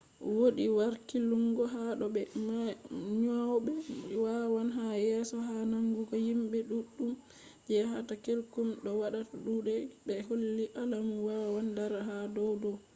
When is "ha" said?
1.73-1.83, 5.47-5.55, 12.07-12.17